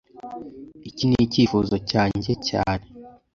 iki 0.89 1.03
nicyifuzo 1.09 1.75
cyanjye 1.89 2.33
cyane 2.47 2.85